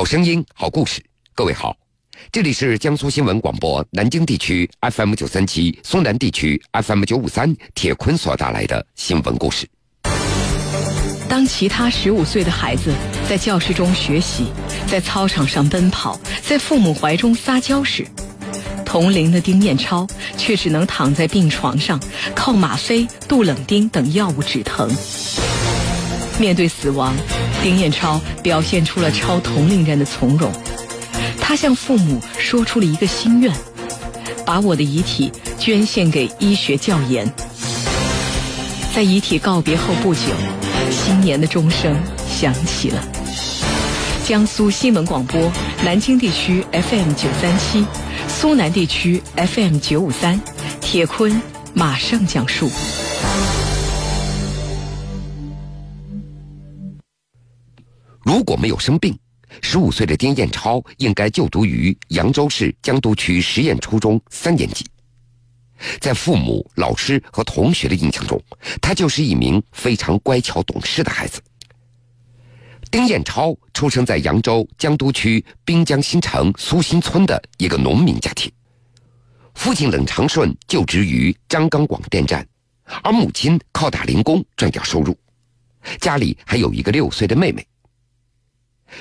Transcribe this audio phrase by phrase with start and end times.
[0.00, 1.04] 好声音，好故事。
[1.34, 1.76] 各位好，
[2.32, 9.68] 这里是江苏新闻广播南京地区 FM 九三七、松南地区 FM 九五三铁坤所带来的新闻故事。
[11.28, 12.94] 当其他十五岁的孩子
[13.28, 14.46] 在教室中学习，
[14.86, 18.08] 在操场上奔跑，在父母怀中撒娇时，
[18.86, 20.06] 同龄的丁彦超
[20.38, 22.00] 却只能躺在病床上，
[22.34, 24.90] 靠吗啡、杜冷丁等药物止疼。
[26.40, 27.14] 面对死亡，
[27.62, 30.50] 丁彦超表现出了超同龄人的从容。
[31.38, 33.54] 他向父母说出了一个心愿：
[34.46, 37.30] 把我的遗体捐献给医学教研。
[38.94, 40.20] 在遗体告别后不久，
[40.90, 41.94] 新年的钟声
[42.26, 43.04] 响起了。
[44.24, 45.52] 江苏新闻广播
[45.84, 47.84] 南京地区 FM 九三七，
[48.28, 50.40] 苏南地区 FM 九五三，
[50.80, 51.38] 铁坤
[51.74, 52.70] 马上讲述。
[58.22, 59.18] 如果没有生病，
[59.62, 64.86] 十五岁的丁彦超应该就读于扬州市江都区实验初中三年级。
[65.98, 68.38] 在父母、老师和同学的印象中，
[68.82, 71.40] 他就是一名非常乖巧懂事的孩子。
[72.90, 78.52] 丁彦超出生在扬州江都区滨江新城苏新村的一个农民家庭，
[79.54, 82.46] 父亲冷长顺就职于张刚广电站，
[83.02, 85.16] 而母亲靠打零工赚点收入，
[86.00, 87.66] 家里还有一个六岁的妹妹。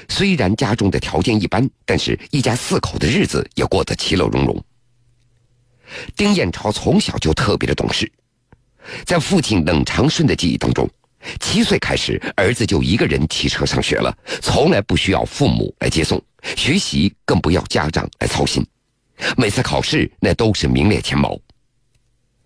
[0.08, 4.64] 虽然家中的条件一般，但是一家四口的日子也过得其乐融融。
[6.16, 8.12] 丁彦超从小就特别的懂事，
[9.06, 10.88] 在父亲冷长顺的记忆当中，
[11.40, 16.22] 七岁开始，儿子就一个人骑车上学了，从来不需要父母来接送，
[16.56, 18.64] 学习更不要家长来操心，
[19.36, 21.36] 每次考试那都是名列前茅。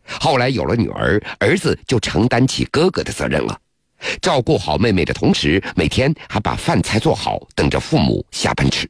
[0.05, 3.59] 后来有了女儿，儿子就承担起哥哥的责任了。
[4.21, 8.89] 照顾好妹妹的同时，每天还把饭菜做好，等着父母下班吃。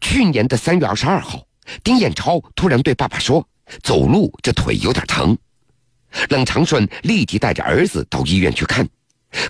[0.00, 1.44] 去年的三月二十二号，
[1.82, 3.46] 丁彦超突然对爸爸说
[3.82, 5.36] ：“走路这腿有点疼。”
[6.30, 8.88] 冷长顺立即带着儿子到医院去看，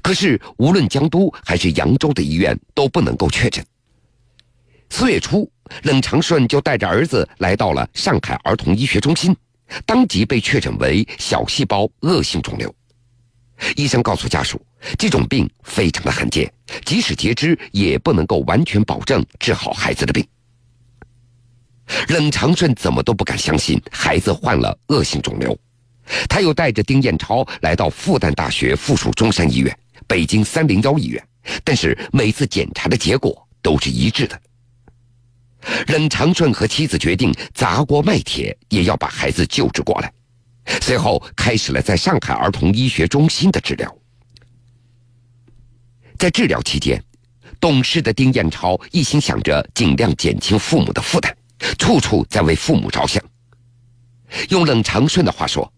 [0.03, 3.65] 可是无论江都还是扬州的医院都不能够确诊。
[4.91, 5.49] 四月初，
[5.83, 9.37] 冷长顺就带着儿子来到了上海儿童医学中心，
[9.85, 12.75] 当即被确诊为小细胞恶性肿瘤。
[13.77, 14.61] 医生告诉家属，
[14.99, 16.53] 这种病非常的罕见，
[16.85, 20.27] 即使截肢也不能够完全保证治好孩子的病。
[22.09, 25.59] 冷长顺怎么都不敢相信孩子患了恶性肿瘤，
[26.29, 31.29] 他又带着丁彦超来到复旦大学附属中山医院、北京三零幺医院，
[31.65, 34.41] 但是每次检查的结果都是一致的。
[35.89, 40.13] 冷长顺和妻子决定砸锅卖铁，也要把孩子救治过来。
[40.81, 43.97] 随后开始了在上海儿童医学中心的治疗。
[46.19, 47.03] 在治疗期间，
[47.61, 51.33] 懂事的丁彦超一心想着尽量减轻父母的负担，
[51.79, 53.23] 处处在为父母着想。
[54.49, 55.73] 用冷长顺的话说：“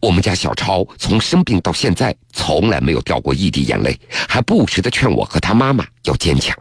[0.00, 3.98] 我们家小超从生病到现在，从来没有掉过一滴眼泪，
[4.28, 6.56] 还不时的劝我和他妈妈要坚强。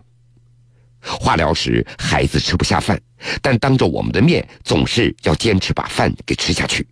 [1.01, 2.99] 化疗时孩子吃不下饭，
[3.41, 6.87] 但当着我们的面，总是要坚持把饭给吃下去。”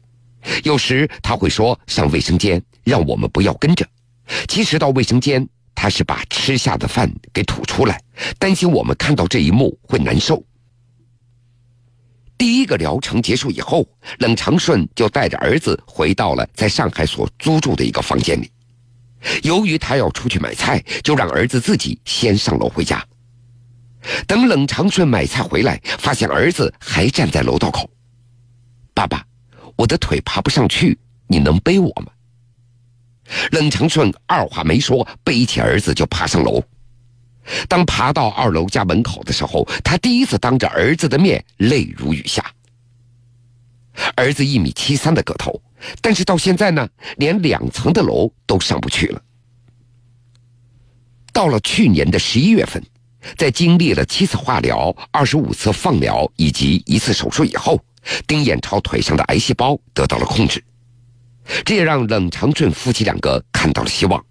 [0.63, 3.87] 有时他会说上卫生间，让我们不要跟着。
[4.47, 8.01] 其实到卫生间，他是把吃下的饭给吐出来，
[8.39, 10.43] 担心我们看到这一幕会难受。
[12.37, 13.87] 第一个疗程结束以后，
[14.19, 18.49] 冷长顺就带着儿子回到了在上海所租住的一个房间里。
[19.43, 23.05] 由于他要出去买菜，就让儿子自己先上楼回家。
[24.25, 27.87] 等冷长顺买菜回来，发现儿子还站在楼道口。
[28.95, 29.23] 爸爸。
[29.81, 32.11] 我的腿爬不上去，你能背我吗？
[33.49, 36.63] 冷长顺二话没说，背起儿子就爬上楼。
[37.67, 42.45] 当爬到二楼家门口的时候，他第一次当着儿子的面泪如雨下。
[44.15, 45.59] 儿子一米七三的个头，
[45.99, 46.87] 但是到现在呢，
[47.17, 49.19] 连两层的楼都上不去了。
[51.33, 52.83] 到了去年的十一月份，
[53.35, 57.83] 在经历了七次化疗、二十五次放疗以及一次手术以后。
[58.27, 60.63] 丁彦超腿上的癌细胞得到了控制，
[61.65, 64.23] 这也让冷长顺夫妻两个看到了希望。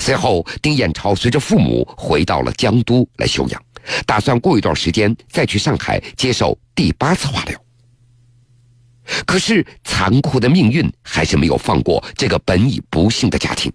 [0.00, 3.62] 随后，丁彦超随着父母回到了江都来休养，
[4.04, 7.60] 打算过一段时间再去上海接受第八次化疗。
[9.24, 13.72] 可是，残酷的命运还是没有放过这个本已不幸的家庭。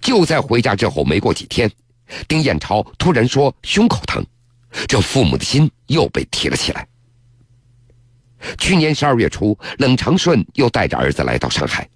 [0.00, 1.70] 就在回家之后没过几天，
[2.26, 4.24] 丁彦超突然说胸口疼，
[4.88, 6.88] 这父母的心又被提了起来。
[8.58, 11.88] 去年十二月初，冷长顺又带着儿子来到上海。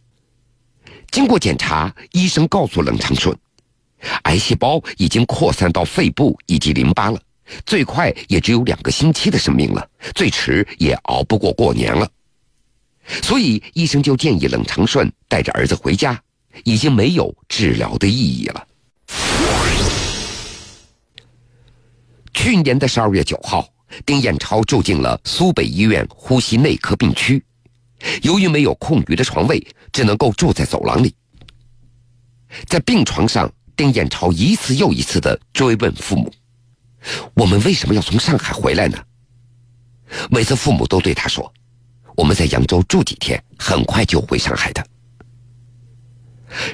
[1.10, 3.36] 经过检查，医生告诉冷长顺，
[4.22, 7.20] 癌细胞已经扩散到肺部以及淋巴了，
[7.66, 12.08] 最快也只有两个星期的生命了，最迟也熬不过过年了。
[13.22, 16.20] 所以医生就建议冷长顺带着儿子回家，
[16.62, 18.66] 已经没有治疗的意义了。
[22.32, 23.68] 去年的十二月九号，
[24.06, 27.44] 丁彦超住进了苏北医院呼吸内科病区，
[28.22, 31.14] 由于没有空余的床位，只能够住在走廊里。
[32.66, 36.32] 在病床上，丁彦超一次又一次的追问父母
[37.34, 38.98] ：“我们为什么要从上海回来呢？”
[40.30, 41.52] 每次父母都对他说
[42.16, 44.84] ：“我们在扬州住几天，很快就回上海的。”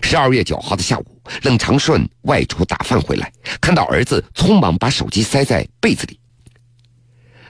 [0.03, 3.31] 十二月九号的下午，冷长顺外出打饭回来，
[3.61, 6.19] 看到儿子匆忙把手机塞在被子里。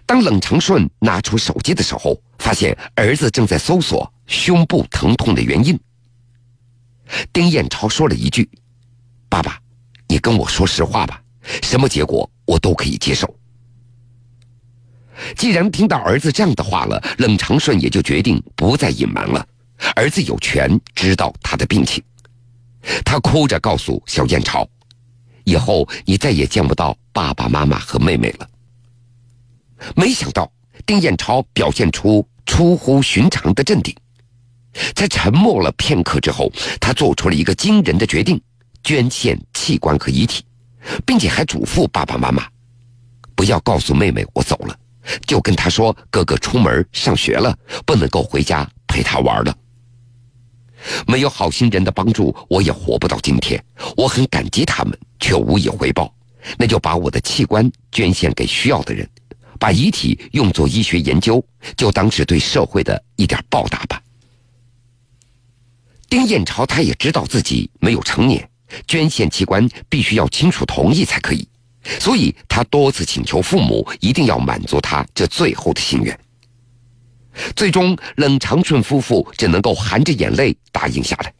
[0.06, 5.78] 当冷长顺拿出手机的时候，发现儿子正在搜索胸部疼痛的原因。
[7.32, 8.48] 丁彦超说了一句
[9.28, 9.60] ：“爸爸，
[10.08, 11.20] 你跟我说实话吧，
[11.62, 13.32] 什么结果我都可以接受。”
[15.36, 19.44] 既然听到儿子这样的话了，冷长顺也就决定不再隐瞒了。
[19.94, 22.02] 儿子有权知道他的病情。
[23.04, 24.68] 他哭着告诉小燕超
[25.44, 28.48] ：“以后你再也见不到爸爸妈妈和妹妹了。”
[29.94, 30.50] 没想到
[30.84, 33.94] 丁彦超表现出出乎寻常的镇定，
[34.94, 36.50] 在沉默了片刻之后，
[36.80, 38.40] 他做出了一个惊人的决定：
[38.84, 40.44] 捐献器官和遗体，
[41.04, 42.46] 并且还嘱咐爸爸妈妈，
[43.34, 44.78] 不要告诉妹妹我走了，
[45.26, 49.56] 就跟她说哥哥出门上学了，不能够回家陪他玩了。
[51.06, 53.62] 没有好心人的帮助，我也活不到今天。
[53.96, 56.14] 我很感激他们，却无以回报。
[56.58, 59.08] 那就把我的器官捐献给需要的人，
[59.58, 61.44] 把遗体用作医学研究，
[61.76, 64.00] 就当是对社会的一点报答吧。
[66.08, 68.48] 丁彦超他也知道自己没有成年，
[68.86, 71.48] 捐献器官必须要亲属同意才可以，
[71.98, 76.18] 所以他多次请求父母一定要满足他这最后的心愿。
[77.54, 81.34] 最终，冷长顺夫妇只能够含着眼泪答应下来，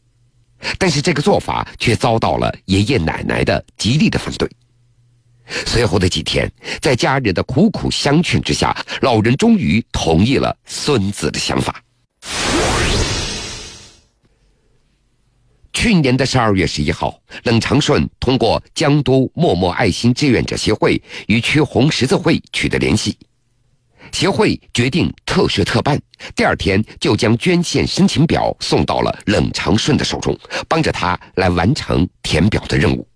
[0.78, 4.50] 但是这个做法却遭到了爷爷奶奶的极力的反对。
[5.66, 6.50] 随后的几天，
[6.80, 11.82] 在家人的苦苦相劝之下，老人终于同意了孙子的想法。
[15.72, 23.16] 去年的十二月十一号，冷长顺通过江都默默爱心志愿者协会与区红十字会取得联系。
[24.10, 26.00] 协会决定特事特办，
[26.34, 33.06] 第二天就将捐献申请表送到了冷长顺的手中，帮着他来完成填表的任务。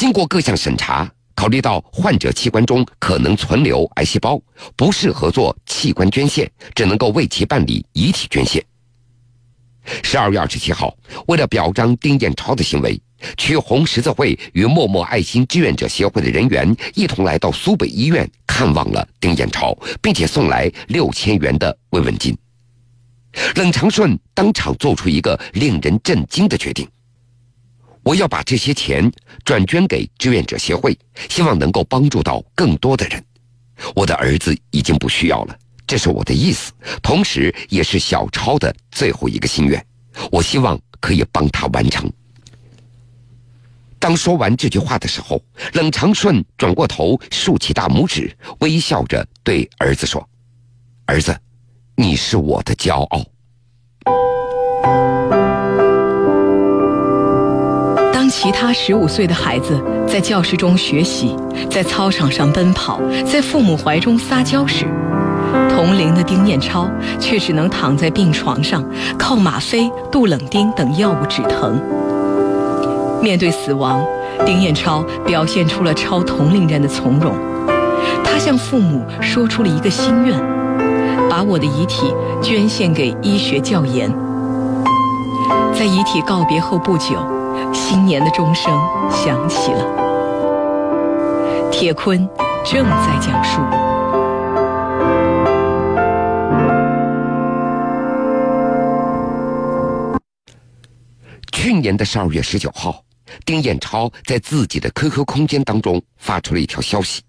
[0.00, 4.40] 经过各项审查，考虑到患者器官中可能存留癌细胞，
[4.74, 8.64] 不适合做器官捐献，只能够为其办理遗体捐献。
[10.02, 12.98] 十二月二十七号，为了表彰丁彦超的行为。
[13.36, 22.34] 去红十字会与默默爱心志愿者协会的人员一同来到苏北医院看望了丁彦超，并且送来六千元的慰问金。
[23.56, 26.88] 冷长顺当场做出一个令人震惊的决定：
[28.10, 29.08] 我要把这些钱
[29.44, 30.98] 转捐给志愿者协会，
[31.28, 33.24] 希望能够帮助到更多的人。
[33.94, 36.72] 我的儿子已经不需要了，这是我的意思，
[37.04, 39.80] 同时也是小超的最后一个心愿。
[40.32, 42.12] 我希望可以帮他完成。
[44.00, 45.40] 当说完这句话的时候，
[45.74, 50.28] 冷长顺转过头，竖起大拇指，微笑着对儿子说
[51.06, 51.40] ：“儿子，
[51.94, 53.24] 你是我的骄傲。”
[58.42, 59.78] 其他十五岁的孩子
[60.08, 61.36] 在教室中学习，
[61.70, 62.98] 在操场上奔跑，
[63.30, 64.86] 在父母怀中撒娇时，
[65.68, 68.82] 同龄的丁彦超却只能躺在病床上，
[69.18, 71.78] 靠吗啡、杜冷丁等药物止疼。
[73.20, 74.02] 面对死亡，
[74.46, 77.34] 丁彦超表现出了超同龄人的从容。
[78.24, 80.34] 他向父母说出了一个心愿：
[81.28, 84.10] 把我的遗体捐献给医学教研。
[85.74, 87.22] 在遗体告别后不久，
[87.72, 88.72] 新年的钟声
[89.10, 89.84] 响起了。
[91.70, 92.18] 铁坤
[92.64, 93.60] 正在讲述。
[101.52, 103.04] 去年的十二月十九号。
[103.44, 107.22] 丁彦超在自己的 QQ 空间当中发出了一条消息：“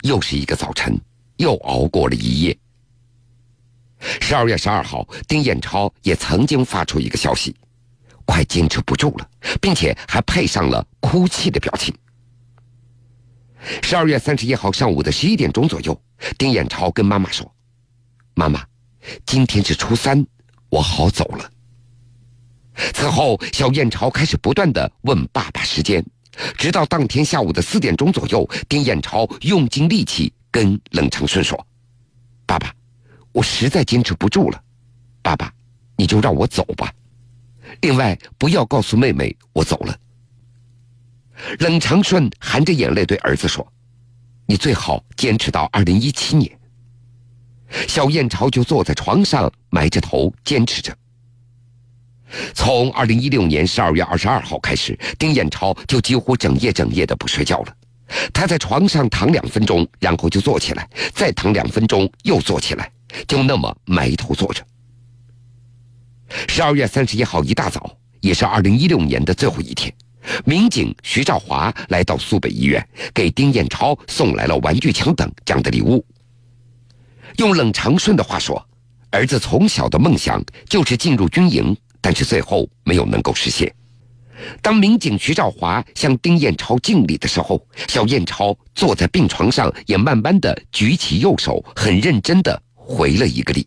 [0.00, 0.98] 又是一个早晨，
[1.36, 2.56] 又熬过了一夜。”
[4.00, 7.54] 十二月十二号，丁彦超也曾经发出一个消息
[8.24, 9.28] ：“快坚持不住了，
[9.60, 11.94] 并且还配上了哭泣的表情。”
[13.82, 15.98] 十二月三十一号上午的十一点钟左右，
[16.36, 17.50] 丁彦超跟妈妈说
[18.34, 18.62] ：“妈妈，
[19.24, 20.26] 今天是初三，
[20.68, 21.50] 我好走了。”
[22.92, 26.04] 此后，小燕朝开始不断的问爸爸时间，
[26.58, 31.66] 直到当天下午的四点钟左右，丁彦超用尽力气跟冷长顺说
[32.44, 32.74] ：“爸爸，
[33.32, 34.62] 我实在坚持不住了，
[35.22, 35.50] 爸爸，
[35.96, 36.92] 你就让我走吧。
[37.80, 39.96] 另外，不要告诉妹妹我走了。”
[41.58, 43.66] 冷长顺含着眼泪对儿子说
[44.46, 46.50] ：“你最好坚持到二零一七年。”
[47.88, 50.96] 小燕朝就坐在床上埋着头坚持着。
[52.52, 57.76] 从二零一六年十二月二十二号开始，丁彦超就几乎整夜整夜的不睡觉了。
[58.32, 62.90] 他在床上躺两分钟，然后就坐起来，再躺两分钟，又坐起来，
[63.26, 64.64] 就那么埋头坐着。
[66.48, 69.92] 十二月三十一号一大早，也是二零一六年的最后一天，
[70.44, 76.04] 民警徐兆华来到苏北医院，给丁彦超送来了玩具枪等这样的礼物。
[77.36, 78.64] 用冷长顺的话说，
[79.10, 81.76] 儿子从小的梦想就是进入军营。
[82.06, 83.74] 但是最后没有能够实现。
[84.60, 93.66] 当民警徐兆华向丁彦超敬礼的时候，小彦超坐在病床上，也慢慢的举起右手，很认真的回了一个礼。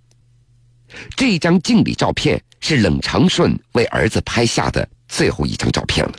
[1.15, 6.13] 这张敬礼照片是冷长顺为儿子拍下的最后一张照片了。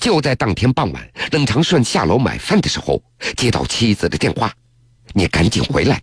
[0.00, 3.02] 就在当天傍晚，冷长顺下楼买饭的时候，
[3.36, 4.52] 接到妻子的电话
[5.14, 6.02] ：“你赶紧回来！”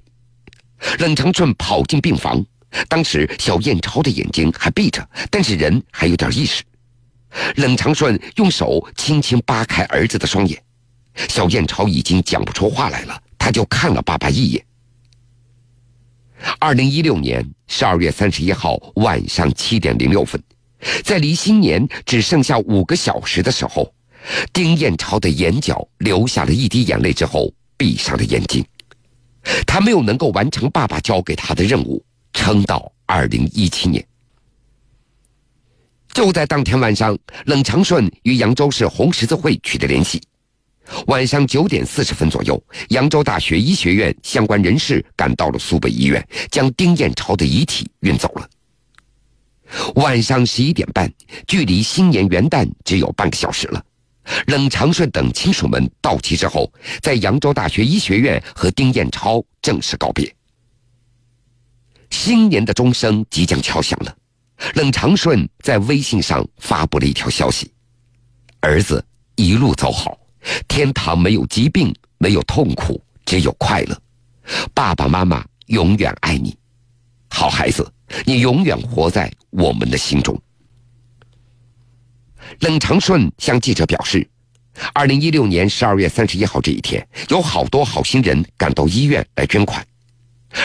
[0.99, 2.43] 冷长顺跑进病房。
[2.89, 6.63] 当时小燕超的眼睛还闭着，但是人还有点意识。
[7.55, 10.61] 冷长顺用手轻轻扒开儿子的双眼，
[11.29, 14.65] 小燕超已经讲不出话来了，他就看了爸爸一眼。
[16.59, 20.41] 二零一六年十二月三十一号晚上七点零六分，
[21.03, 23.93] 在离新年只剩下五个小时的时候，
[24.53, 28.65] 丁彦超的眼角流下了一滴眼泪之后，闭上了眼睛。
[29.65, 32.03] 他没有能够完成爸爸交给他的任务。
[32.33, 34.05] 撑到二零一七年，
[36.13, 40.21] 就在当天晚上，冷长顺与扬州市红十字会取得联系。
[41.07, 48.49] 晚上九点四十分左右，扬州大学医学院相关人士赶到了苏北医院，将丁彦超的遗体运走了。
[49.95, 51.11] 晚上十一点半，
[51.45, 53.83] 距离新年元旦只有半个小时了。
[54.47, 60.33] 冷长顺等亲属们到齐之后，在扬州大学医学院和丁彦超正式告别。
[62.09, 64.15] 新年的钟声即将敲响了，
[64.75, 67.71] 冷长顺在微信上发布了一条消息
[68.61, 70.17] ：“儿子一路走好，
[70.67, 73.97] 天堂没有疾病，没有痛苦，只有快乐。
[74.73, 76.55] 爸爸妈妈永远爱你，
[77.29, 77.89] 好孩子，
[78.25, 80.39] 你永远活在我们的心中。”
[82.61, 84.27] 冷长顺向记者表示
[84.93, 89.85] ：“二零一六年十二月三十一号这一天，有好多好心人赶到医院来捐款。”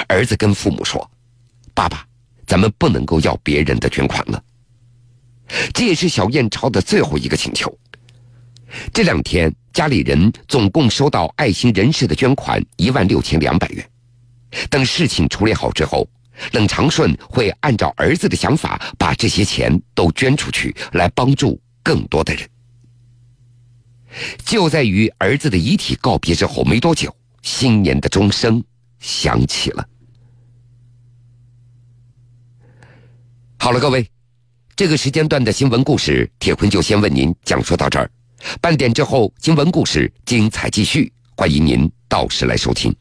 [0.06, 1.08] 儿子跟父母说。
[1.74, 2.06] 爸爸，
[2.46, 4.42] 咱们不能够要别人的捐款了。
[5.72, 7.74] 这也是小燕超的最后一个请求。
[8.92, 13.88] 这两天家里人总共收到爱心人士的捐款一万六千两百元。
[14.68, 16.08] 等事情处理好之后，
[16.52, 22.48] 冷长顺会按照儿子的想法，把这些钱都捐出去，来帮助更多的人。
[24.44, 28.62] 就在与儿子的遗体告别之后没多久，新年的钟声
[28.98, 29.88] 响起了。
[33.58, 34.06] 好了，各位，
[34.76, 38.10] 这个时间段的新闻故事，铁坤就先为您讲述到这儿。
[38.60, 42.94] 半点之后，新闻故事精彩继续，欢迎您到时来收听。